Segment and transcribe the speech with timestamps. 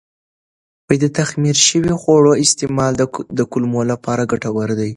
[1.03, 2.91] د تخمیر شوي خواړو استعمال
[3.37, 4.89] د کولمو لپاره ګټور دی.